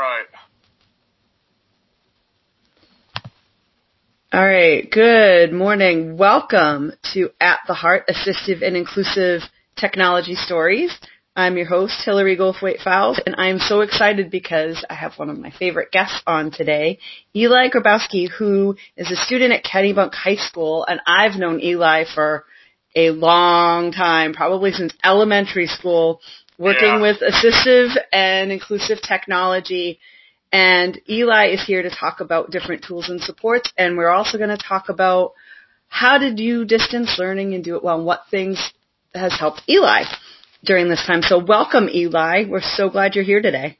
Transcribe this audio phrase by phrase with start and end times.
[0.00, 0.24] Right.
[4.32, 4.90] All right.
[4.90, 6.16] Good morning.
[6.16, 9.42] Welcome to At the Heart Assistive and Inclusive
[9.76, 10.98] Technology Stories.
[11.36, 15.38] I'm your host, Hillary Goldthwait Fowles, and I'm so excited because I have one of
[15.38, 16.98] my favorite guests on today,
[17.36, 22.46] Eli Grabowski, who is a student at Kennebunk High School, and I've known Eli for
[22.96, 26.20] a long time, probably since elementary school,
[26.60, 27.00] working Yeah.
[27.00, 29.98] with assistive and inclusive technology.
[30.52, 34.50] And Eli is here to talk about different tools and supports, and we're also going
[34.50, 35.32] to talk about
[35.88, 38.72] how to do distance learning and do it well, and what things
[39.14, 40.04] has helped Eli
[40.62, 41.22] during this time.
[41.22, 42.44] So welcome, Eli.
[42.46, 43.78] We're so glad you're here today.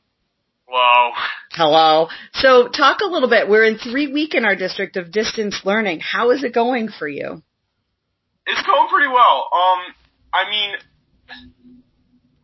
[0.66, 1.10] Whoa.
[1.52, 2.08] Hello.
[2.32, 3.48] So talk a little bit.
[3.48, 6.00] We're in three week in our district of distance learning.
[6.00, 7.42] How is it going for you?
[8.46, 9.48] It's going pretty well.
[9.52, 9.94] Um,
[10.32, 10.76] I mean,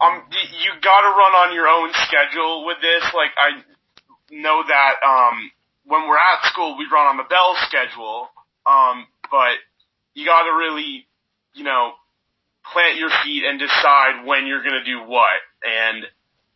[0.06, 3.02] um, you gotta run on your own schedule with this.
[3.14, 3.62] Like, I
[4.30, 5.50] know that, um,
[5.84, 8.28] when we're at school, we run on the bell schedule.
[8.66, 9.58] Um, but
[10.14, 11.06] you gotta really,
[11.54, 11.92] you know,
[12.72, 16.04] plant your feet and decide when you're gonna do what and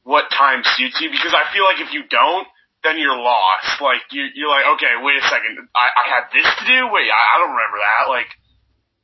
[0.03, 2.47] what time suits you because I feel like if you don't,
[2.83, 3.81] then you're lost.
[3.81, 6.89] Like, you, you're like, okay, wait a second, I, I had this to do?
[6.91, 8.09] Wait, I, I don't remember that.
[8.09, 8.31] Like,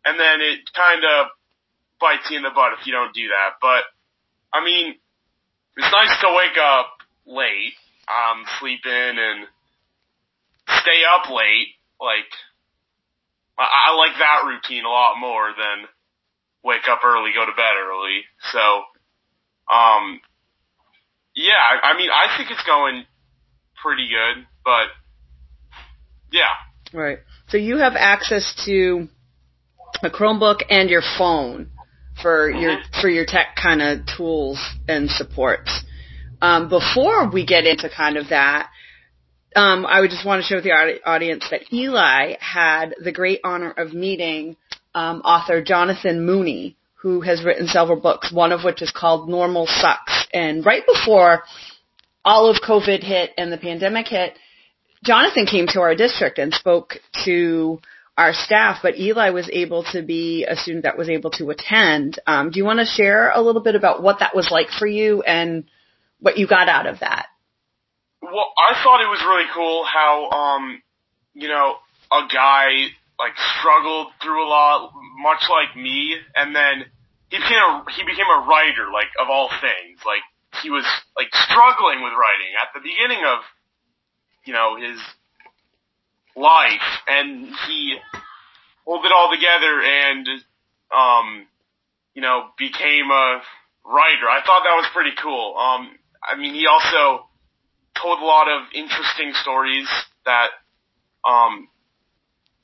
[0.06, 1.28] and then it kind of
[2.01, 3.61] bites you in the butt if you don't do that.
[3.61, 3.84] But
[4.57, 4.95] I mean,
[5.77, 6.87] it's nice to wake up
[7.27, 7.77] late,
[8.09, 9.47] um, sleep in and
[10.81, 11.77] stay up late.
[12.01, 12.31] Like,
[13.59, 15.89] I, I like that routine a lot more than
[16.65, 18.23] wake up early, go to bed early.
[18.53, 18.61] So,
[19.71, 20.21] um,
[21.34, 23.05] yeah, I, I mean, I think it's going
[23.83, 24.89] pretty good, but
[26.33, 26.57] yeah,
[26.93, 27.19] Right.
[27.49, 29.09] So you have access to
[30.03, 31.71] a Chromebook and your phone
[32.22, 35.84] for your for your tech kind of tools and supports.
[36.41, 38.69] Um, before we get into kind of that,
[39.55, 43.41] um, I would just want to share with the audience that Eli had the great
[43.42, 44.56] honor of meeting
[44.94, 49.66] um, author Jonathan Mooney, who has written several books, one of which is called Normal
[49.66, 50.26] Sucks.
[50.32, 51.43] And right before
[52.25, 54.38] all of COVID hit and the pandemic hit,
[55.05, 57.78] Jonathan came to our district and spoke to
[58.16, 62.19] our staff, but Eli was able to be a student that was able to attend.
[62.27, 64.87] Um, do you want to share a little bit about what that was like for
[64.87, 65.65] you and
[66.21, 67.26] what you got out of that?
[68.22, 70.82] Well, I thought it was really cool how, um,
[71.34, 71.76] you know,
[72.10, 72.88] a guy
[73.19, 76.87] like struggled through a lot, much like me, and then
[77.28, 80.00] he became a he became a writer, like of all things.
[80.05, 80.25] Like
[80.62, 80.84] he was
[81.16, 83.41] like struggling with writing at the beginning of,
[84.44, 85.00] you know, his
[86.37, 87.97] life, and he
[88.85, 90.29] pulled it all together and,
[90.95, 91.47] um,
[92.15, 93.41] you know, became a
[93.85, 94.29] writer.
[94.29, 95.57] I thought that was pretty cool.
[95.57, 95.91] Um,
[96.23, 97.27] I mean, he also
[98.01, 99.89] told a lot of interesting stories
[100.25, 100.51] that
[101.27, 101.69] um,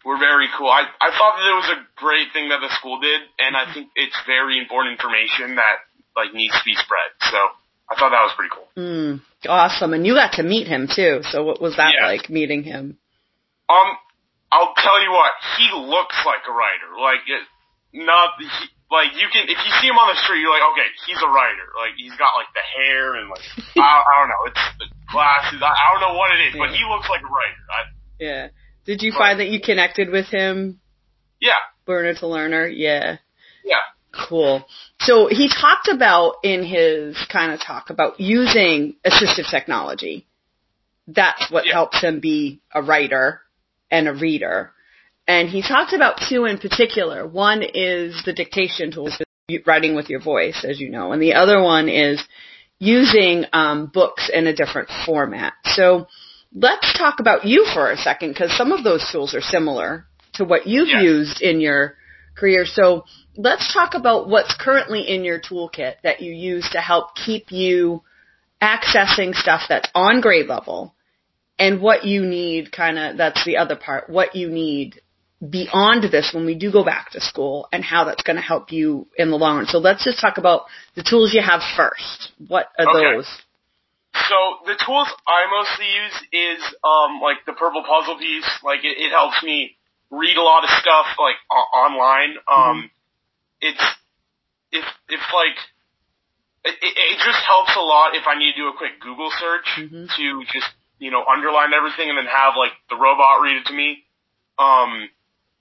[0.04, 0.68] were very cool.
[0.68, 3.72] I, I thought that it was a great thing that the school did, and I
[3.72, 5.76] think it's very important information that
[6.14, 7.10] like needs to be spread.
[7.20, 7.38] So
[7.90, 8.68] I thought that was pretty cool.
[8.76, 9.94] Mm, awesome.
[9.94, 11.20] And you got to meet him too.
[11.30, 12.06] So what was that Yeah.
[12.06, 12.98] like meeting him?
[13.68, 13.88] Um,
[14.52, 16.92] I'll tell you what, he looks like a writer.
[16.98, 17.24] Like
[17.94, 18.48] not he,
[18.90, 21.28] like you can if you see him on the street, you're like, okay, he's a
[21.30, 21.66] writer.
[21.76, 23.44] Like he's got like the hair and like
[23.76, 25.60] I, I don't know, it's the glasses.
[25.62, 27.62] I, I don't know what it is, but he looks like a writer.
[27.70, 27.80] I,
[28.20, 28.48] Yeah.
[28.84, 30.80] Did you find that you connected with him,
[31.40, 32.66] yeah, learner to learner?
[32.66, 33.18] Yeah.
[33.64, 33.76] yeah.
[34.28, 34.66] Cool.
[35.00, 40.26] So he talked about in his kind of talk about using assistive technology.
[41.06, 41.72] That's what Yeah.
[41.74, 43.40] helps him be a writer
[43.92, 44.72] and a reader.
[45.28, 47.24] And he talked about two in particular.
[47.24, 49.16] One is the dictation tools,
[49.66, 52.20] writing with your voice, as you know, and the other one is
[52.78, 55.52] using um, books in a different format.
[55.64, 56.08] So
[56.52, 60.44] let's talk about you for a second, because some of those tools are similar to
[60.44, 61.96] what you've used in your
[62.34, 62.64] career.
[62.64, 63.04] So
[63.36, 68.02] let's talk about what's currently in your toolkit that you use to help keep you
[68.60, 70.94] accessing stuff that's on grade level
[71.62, 75.00] and what you need kind of, that's the other part, what you need
[75.38, 78.72] beyond this when we do go back to school and how that's going to help
[78.72, 79.66] you in the long run.
[79.66, 80.62] So let's just talk about
[80.96, 82.32] the tools you have first.
[82.48, 83.14] What are Okay.
[83.14, 83.28] those?
[84.28, 84.36] So
[84.66, 86.18] the tools I mostly use
[86.58, 88.50] is um like the purple puzzle piece.
[88.62, 89.76] Like it, it helps me
[90.10, 92.36] read a lot of stuff like o- online.
[92.50, 92.90] Um,
[93.62, 93.82] it's
[94.70, 95.56] if if like
[96.64, 99.66] it, it just helps a lot if I need to do a quick Google search
[99.78, 100.14] Mhm.
[100.16, 100.68] to just
[101.02, 104.06] you know underline everything and then have like the robot read it to me.
[104.54, 105.10] Um,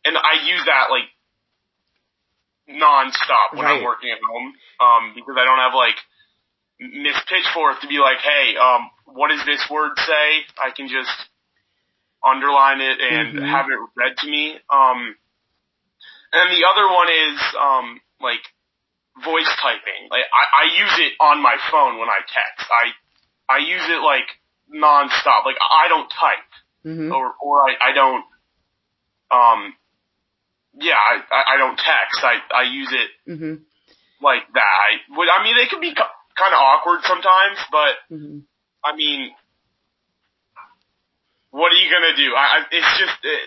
[0.05, 1.09] and I use that like
[2.69, 3.77] nonstop when Right.
[3.77, 4.53] I'm working at home.
[4.79, 5.97] Um, because I don't have like
[6.79, 10.25] Miss Pitchfork to be like, hey, um, what does this word say?
[10.61, 11.13] I can just
[12.23, 13.45] underline it and Mhm.
[13.45, 14.59] have it read to me.
[14.69, 15.17] Um,
[16.33, 18.41] and the other one is um, like
[19.23, 20.07] voice typing.
[20.09, 22.69] Like I, I use it on my phone when I text.
[22.71, 22.93] I
[23.49, 24.29] I use it like
[24.73, 25.45] nonstop.
[25.45, 26.49] Like I don't type
[26.83, 28.23] hmm or or I, I don't
[29.31, 29.73] um
[30.79, 32.23] yeah I I don't text.
[32.23, 33.55] I I use it hmm
[34.21, 34.59] like that.
[34.59, 38.39] I would I mean it can be kind of awkward sometimes, but hmm
[38.83, 39.31] I mean
[41.51, 42.33] what are you gonna do?
[42.35, 43.39] I, I it's just it,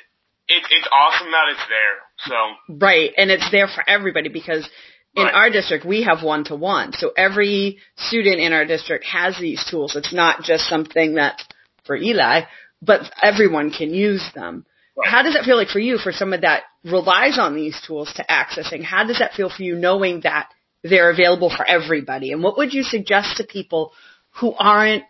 [0.49, 1.97] it it's awesome that it's there.
[2.29, 4.69] So Right, and it's there for everybody because
[5.17, 5.35] in Right.
[5.35, 6.93] our district we have one to one.
[6.93, 9.95] So every student in our district has these tools.
[9.97, 11.45] It's not just something that's
[11.85, 12.43] for Eli,
[12.83, 14.67] but everyone can use them.
[14.97, 15.09] Right.
[15.09, 18.25] How does it feel like for you, for someone that relies on these tools to
[18.25, 18.83] accessing?
[18.83, 20.49] How does that feel for you knowing that
[20.83, 22.33] they're available for everybody?
[22.33, 23.93] And what would you suggest to people
[24.41, 25.05] who aren't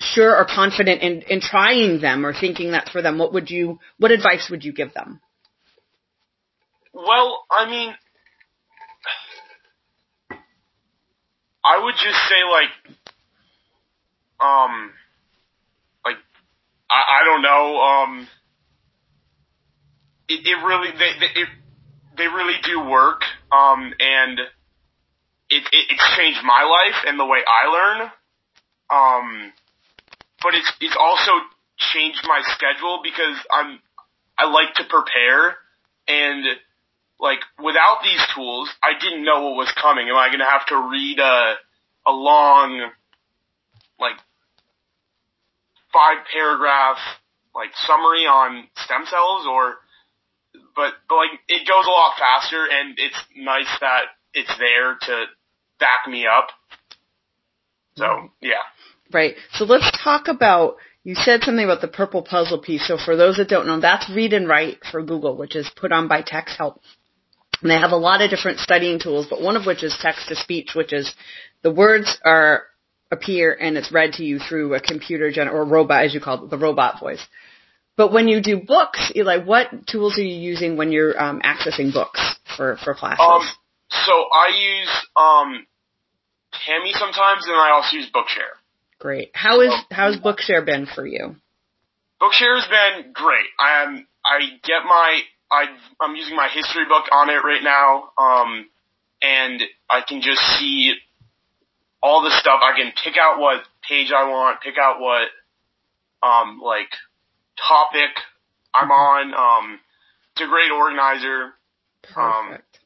[0.00, 3.18] sure or confident in, in trying them or thinking that's for them?
[3.18, 5.20] What would you, what advice would you give them?
[6.92, 7.94] well, I mean
[11.64, 12.98] I would just say like
[14.40, 14.92] um
[16.04, 16.16] like
[16.90, 18.28] I, I don't know um
[20.28, 21.48] it, it really they, they it
[22.16, 23.22] they really do work
[23.52, 24.38] um and
[25.50, 28.10] it, it it's changed my life and the way I learn
[28.90, 29.52] um
[30.42, 31.32] but it's it's also
[31.92, 33.80] changed my schedule because I'm
[34.38, 35.56] I like to prepare
[36.06, 36.44] and
[37.20, 40.66] like without these tools I didn't know what was coming am I going to have
[40.66, 41.54] to read a
[42.06, 42.90] a long
[44.00, 44.16] like
[45.92, 46.98] five paragraph
[47.54, 49.76] like summary on stem cells or
[50.76, 54.02] but but like it goes a lot faster and it's nice that
[54.34, 55.24] it's there to
[55.80, 56.48] back me up
[57.96, 58.26] so mm-hmm.
[58.40, 58.62] yeah
[59.12, 59.36] Right.
[59.52, 62.86] So let's talk about, you said something about the purple puzzle piece.
[62.86, 65.92] So for those that don't know, that's read and write for Google, which is put
[65.92, 66.78] on by Texthelp.
[67.60, 70.28] And they have a lot of different studying tools, but one of which is text
[70.28, 71.12] to speech, which is
[71.62, 72.62] the words are
[73.10, 76.44] appear and it's read to you through a computer gen or robot, as you call
[76.44, 77.24] it, the robot voice.
[77.96, 81.92] But when you do books, Eli, what tools are you using when you're um, accessing
[81.92, 83.18] books for for classes?
[83.20, 83.42] Um,
[83.90, 85.66] so I use um,
[86.64, 88.54] Tammy sometimes, and I also use Bookshare.
[89.00, 89.30] Great.
[89.34, 91.34] How is how's Bookshare been for you?
[92.20, 93.46] Bookshare has been great.
[93.58, 95.64] I am I get my I
[96.00, 98.66] I'm using my history book on it right now, um,
[99.22, 100.94] and I can just see
[102.02, 102.60] all the stuff.
[102.62, 105.28] I can pick out what page I want, pick out what
[106.22, 106.90] um like
[107.56, 108.10] topic
[108.74, 109.34] I'm on.
[109.34, 109.80] Um,
[110.32, 111.54] it's a great organizer.
[112.16, 112.78] Um, Perfect.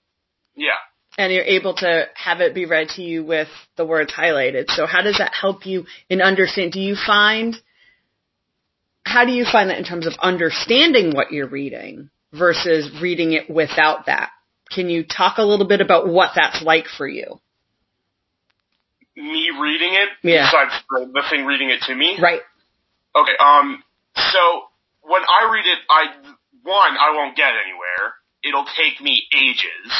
[0.54, 0.70] Yeah.
[1.18, 4.70] and you're able to have it be read to you with the words highlighted.
[4.70, 6.72] So how does that help you in understand?
[6.72, 7.56] Do you find,
[9.04, 13.48] how do you find that in terms of understanding what you're reading versus reading it
[13.50, 14.30] without that?
[14.70, 17.40] Can you talk a little bit about what that's like for you?
[19.16, 20.46] Me reading it, Yeah.
[20.50, 22.18] besides the, the thing reading it to me.
[22.20, 22.40] Right.
[23.14, 23.32] Okay.
[23.38, 23.82] Um.
[24.16, 24.62] So
[25.02, 26.04] when I read it, I
[26.62, 28.14] one I won't get anywhere.
[28.42, 29.92] It'll take me ages,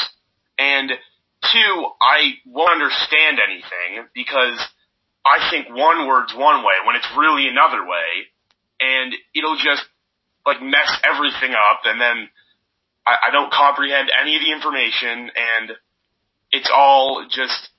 [0.57, 0.89] and
[1.51, 4.57] two I won't understand anything because
[5.23, 8.25] I think one word's one way when it's really another way,
[8.81, 9.85] and it'll just
[10.45, 12.29] like mess everything up, and then
[13.05, 15.71] I, I don't comprehend any of the information, and
[16.51, 17.69] it's all just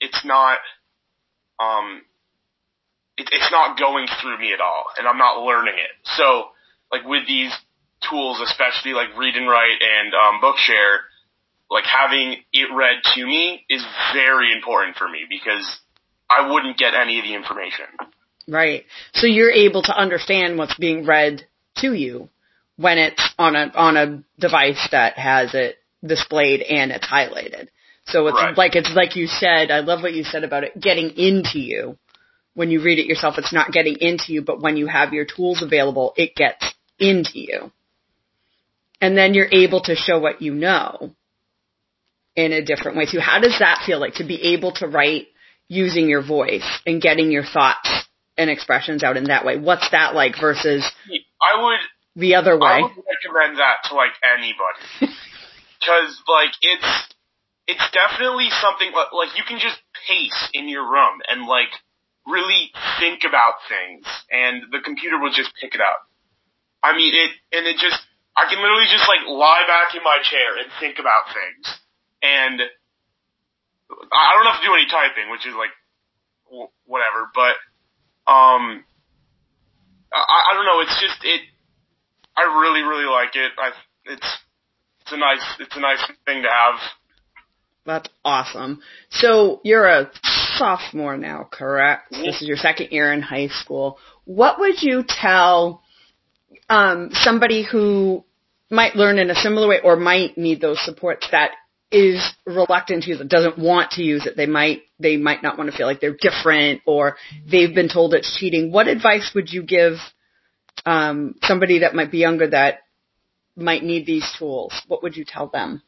[0.00, 0.58] it's not
[1.58, 2.02] um
[3.16, 5.90] it, it's not going through me at all, and I'm not learning it.
[6.04, 6.48] So,
[6.92, 7.52] like with these
[8.08, 10.98] tools, especially like Read and Write and um, Bookshare,
[11.70, 15.80] like having it read to me is very important for me because
[16.30, 17.86] I wouldn't get any of the information.
[18.48, 18.84] Right.
[19.12, 21.46] So you're able to understand what's being read
[21.78, 22.28] to you
[22.76, 27.68] when it's on a on a device that has it displayed and it's highlighted.
[28.06, 28.56] So it's Right.
[28.56, 31.98] like it's like you said, I love what you said about it getting into you.
[32.54, 35.24] When you read it yourself, it's not getting into you, but when you have your
[35.26, 37.72] tools available, it gets into you.
[39.00, 41.10] And then you're able to show what you know
[42.34, 43.20] in a different way too.
[43.20, 45.26] How does that feel like to be able to write
[45.68, 48.05] using your voice and getting your thoughts
[48.36, 49.58] and expressions out in that way?
[49.58, 50.84] What's that like versus
[51.40, 51.80] I would
[52.14, 52.68] the other way?
[52.68, 54.84] I would recommend that to like anybody
[55.80, 57.14] because like it's
[57.66, 61.72] it's definitely something like, like you can just pace in your room and like
[62.26, 66.06] really think about things, and the computer will just pick it up.
[66.82, 67.98] I mean it, and it just
[68.36, 71.64] I can literally just like lie back in my chair and think about things,
[72.22, 72.60] and
[74.12, 75.72] I don't have to do any typing, which is like
[76.84, 77.30] whatever.
[77.34, 77.56] But
[78.26, 78.84] um,
[80.12, 80.80] I, I don't know.
[80.80, 81.40] It's just it.
[82.36, 83.52] I really really like it.
[83.58, 83.70] I
[84.04, 84.38] it's
[85.00, 86.80] it's a nice it's a nice thing to have.
[87.84, 88.80] That's awesome.
[89.10, 90.10] So you're a
[90.56, 92.12] sophomore now, correct?
[92.12, 92.24] Mm-hmm.
[92.24, 93.98] This is your second year in high school.
[94.24, 95.82] What would you tell
[96.68, 98.24] um, somebody who
[98.70, 101.52] might learn in a similar way or might need those supports that
[101.90, 104.36] is reluctant to use it, doesn't want to use it.
[104.36, 107.16] They might they might not want to feel like they're different or
[107.48, 108.72] they've been told it's cheating.
[108.72, 109.94] What advice would you give
[110.84, 112.80] um, somebody that might be younger that
[113.56, 114.72] might need these tools?
[114.88, 115.82] What would you tell them?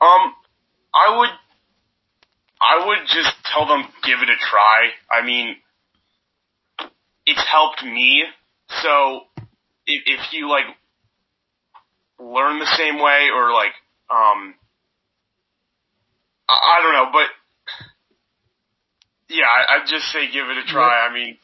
[0.00, 0.34] Um,
[0.94, 1.28] I would,
[2.60, 4.90] I would just tell them give it a try.
[5.10, 5.56] I mean,
[7.26, 8.24] it's helped me.
[8.82, 9.20] So
[9.86, 10.64] if, if you like
[12.18, 13.72] learn the same way or like,
[14.10, 14.54] um,
[16.50, 17.28] I, I don't know, but
[19.28, 21.06] yeah, I, I'd just say give it a try.
[21.08, 21.38] I mean,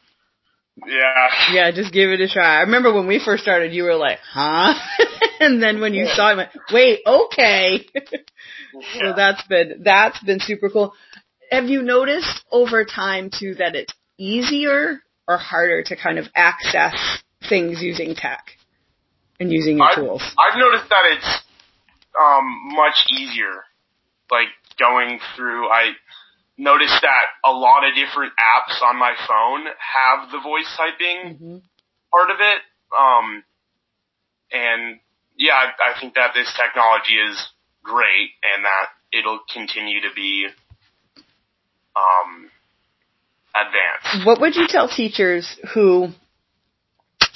[0.85, 1.27] yeah.
[1.53, 2.57] Yeah, just give it a try.
[2.57, 4.73] I remember when we first started, you were like, huh?
[5.39, 7.85] and then when you saw it, went, wait, okay.
[7.95, 9.13] so Yeah.
[9.15, 10.93] that's been, that's been super cool.
[11.51, 16.95] Have you noticed over time too that it's easier or harder to kind of access
[17.47, 18.51] things using tech
[19.39, 20.23] and using your I've, tools?
[20.37, 21.41] I've noticed that it's
[22.19, 23.63] um, much easier.
[24.29, 24.47] Like
[24.79, 25.91] going through, I
[26.57, 31.57] noticed that a lot of different apps on my phone have the voice typing hmm
[32.11, 32.61] part of it.
[32.97, 33.43] Um,
[34.51, 34.99] and
[35.37, 37.47] yeah, I, I think that this technology is
[37.83, 40.47] great and that it'll continue to be
[41.95, 42.49] um,
[43.55, 44.25] advanced.
[44.25, 46.09] What would you tell teachers who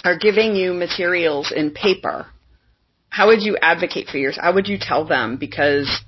[0.03, 2.27] are giving you materials in paper?
[3.09, 4.37] How would you advocate for yours?
[4.39, 5.37] How would you tell them?
[5.37, 6.01] Because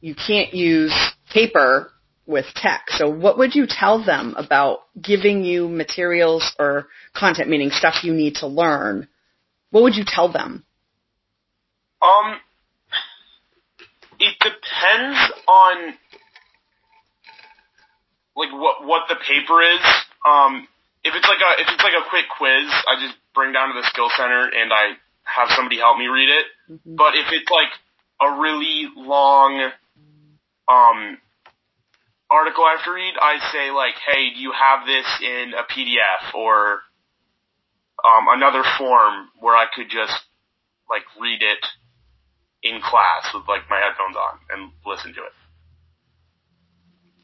[0.00, 0.94] you can't use
[1.32, 1.92] paper
[2.26, 2.84] with tech.
[2.90, 8.14] So what would you tell them about giving you materials or content, meaning stuff you
[8.14, 9.08] need to learn?
[9.70, 10.64] What would you tell them?
[12.00, 12.36] Um,
[14.18, 15.94] it depends on
[18.36, 19.84] like what what the paper is.
[20.26, 20.66] Um,
[21.04, 23.74] if it's like a if it's like a quick quiz, I just bring down to
[23.74, 26.46] the skill center and I have somebody help me read it.
[26.70, 26.96] Mhm.
[26.96, 27.72] But if it's like
[28.20, 29.72] a really long
[30.70, 31.18] um
[32.30, 35.64] article I have to read, I say like, hey, do you have this in a
[35.64, 36.80] PDF or
[38.04, 40.14] um, another form where I could just
[40.88, 41.66] like read it
[42.62, 45.32] in class with like my headphones on and listen to it.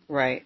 [0.09, 0.45] Right.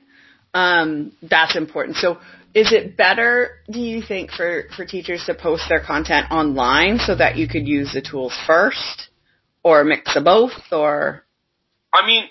[0.52, 1.96] Um, that's important.
[1.96, 2.18] So
[2.54, 7.14] is it better, do you think, for, for teachers to post their content online so
[7.14, 9.08] that you could use the tools first?
[9.62, 10.52] Or mix of both?
[10.72, 11.24] Or
[11.92, 12.24] I mean,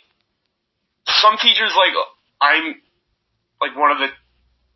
[1.21, 1.93] some teachers like
[2.41, 2.75] I'm
[3.61, 4.07] like one of the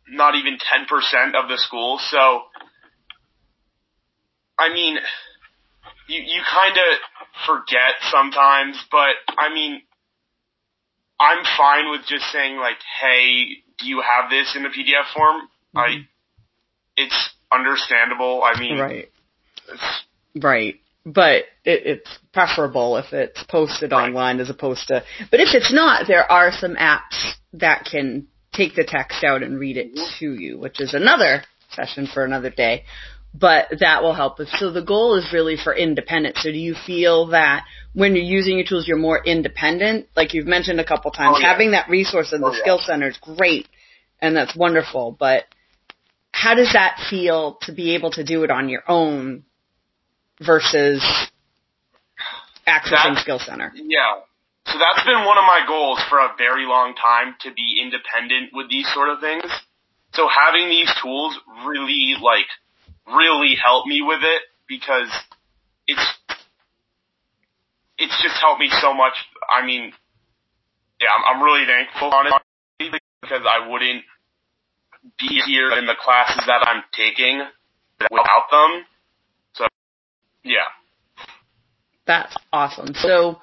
[0.08, 2.42] not even ten percent of the school, so
[4.58, 4.98] I mean,
[6.08, 6.98] you you kind of
[7.46, 9.82] forget sometimes, but I mean,
[11.18, 15.42] I'm fine with just saying like, hey, do you have this in the PDF form?
[15.42, 15.78] Mm-hmm.
[15.78, 16.06] I,
[16.96, 18.42] it's understandable.
[18.44, 19.08] I mean, right,
[20.36, 20.80] right.
[21.06, 25.04] But it, it's preferable if it's posted online as opposed to.
[25.30, 29.58] But if it's not, there are some apps that can take the text out and
[29.58, 30.18] read it mm-hmm.
[30.18, 32.84] to you, which is another session for another day.
[33.34, 34.38] But that will help.
[34.58, 36.38] So the goal is really for independence.
[36.40, 40.06] So do you feel that when you're using your tools, you're more independent?
[40.14, 41.50] Like you've mentioned a couple times, Oh, yeah.
[41.50, 42.60] having that resource in the Oh, yeah.
[42.60, 43.66] skill center is great,
[44.22, 45.16] and that's wonderful.
[45.18, 45.44] But
[46.30, 49.42] how does that feel to be able to do it on your own
[50.44, 51.02] versus
[52.66, 53.72] accessing That- skill center?
[53.74, 54.20] Yeah.
[54.66, 58.50] So that's been one of my goals for a very long time to be independent
[58.54, 59.44] with these sort of things.
[60.14, 62.46] So having these tools really like
[63.06, 65.10] really help me with it because
[65.86, 66.00] it's
[67.98, 69.12] it's just helped me so much.
[69.52, 69.92] I mean,
[71.00, 72.40] yeah, I'm, I'm really thankful honestly
[73.20, 74.02] because I wouldn't
[75.18, 77.42] be here in the classes that I'm taking
[78.10, 78.84] without them.
[80.44, 80.68] Yeah.
[82.06, 82.94] That's awesome.
[82.94, 83.40] So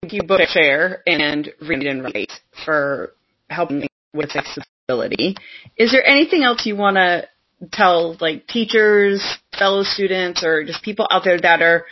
[0.00, 2.32] thank you Bookshare and read and write
[2.64, 3.12] for
[3.50, 5.36] helping with accessibility.
[5.76, 7.28] Is there anything else you want to
[7.70, 11.84] tell like teachers, fellow students, or just people out there that are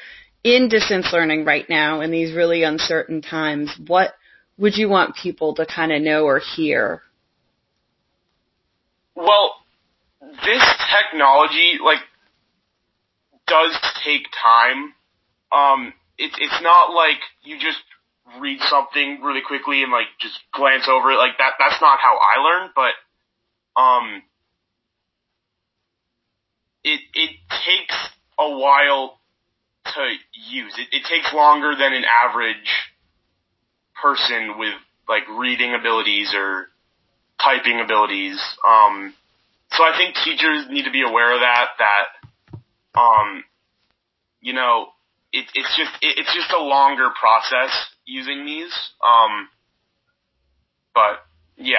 [0.42, 3.70] in distance learning right now in these really uncertain times?
[3.86, 4.14] What
[4.58, 7.02] would you want people to kind of know or hear?
[9.14, 9.54] Well,
[10.20, 11.98] this technology like
[13.50, 14.94] does take time.
[15.52, 17.82] Um, it's it's not like you just
[18.38, 21.16] read something really quickly and like just glance over it.
[21.16, 22.70] Like that that's not how I learn.
[22.74, 22.94] But
[23.80, 24.22] um,
[26.84, 27.30] it it
[27.66, 27.96] takes
[28.38, 29.18] a while
[29.86, 30.14] to
[30.50, 30.74] use.
[30.78, 32.70] It, it takes longer than an average
[34.00, 34.74] person with
[35.08, 36.68] like reading abilities or
[37.42, 38.38] typing abilities.
[38.66, 39.14] Um,
[39.72, 41.66] so I think teachers need to be aware of that.
[41.78, 42.19] That
[42.94, 43.44] um,
[44.40, 44.88] you know,
[45.32, 47.70] it, it's just it, it's just a longer process
[48.04, 48.72] using these.
[49.04, 49.48] Um,
[50.94, 51.20] but
[51.56, 51.78] yeah.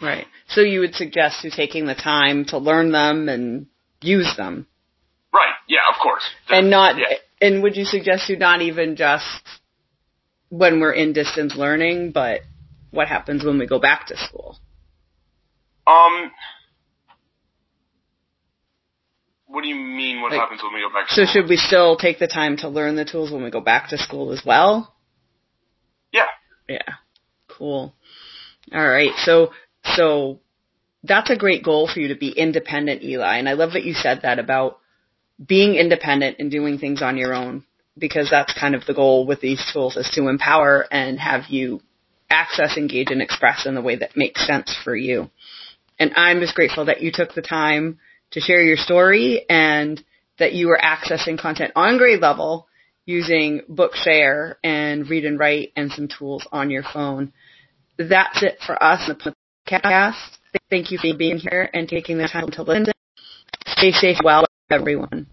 [0.00, 0.26] Right.
[0.48, 3.66] So you would suggest you taking the time to learn them and
[4.00, 4.66] use them.
[5.32, 5.54] Right.
[5.68, 5.80] Yeah.
[5.94, 6.28] Of course.
[6.48, 6.96] And not.
[6.98, 7.16] Yeah.
[7.40, 9.42] And would you suggest you not even just
[10.48, 12.40] when we're in distance learning, but
[12.90, 14.58] what happens when we go back to school?
[15.86, 16.30] Um.
[19.52, 20.22] What do you mean?
[20.22, 21.08] What Like, happens when we go back?
[21.08, 21.42] To So school?
[21.42, 23.98] should we still take the time to learn the tools when we go back to
[23.98, 24.94] school as well?
[26.10, 26.26] Yeah.
[26.68, 26.94] Yeah.
[27.48, 27.94] Cool.
[28.72, 29.12] All right.
[29.18, 29.50] So,
[29.84, 30.40] so
[31.02, 33.36] that's a great goal for you to be independent, Eli.
[33.38, 34.78] And I love that you said that about
[35.44, 37.64] being independent and doing things on your own
[37.98, 41.80] because that's kind of the goal with these tools is to empower and have you
[42.30, 45.28] access, engage, and express in the way that makes sense for you.
[45.98, 47.98] And I'm just grateful that you took the time
[48.32, 50.02] to share your story and
[50.38, 52.66] that you were accessing content on grade level
[53.04, 57.32] using Bookshare and Read and Write and some tools on your phone.
[57.98, 59.34] That's it for us in the
[59.68, 60.38] podcast.
[60.70, 62.92] Thank you for being here and taking the time to listen.
[63.66, 65.26] Stay safe, well, everyone.